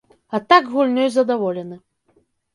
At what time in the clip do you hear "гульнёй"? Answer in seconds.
0.71-1.11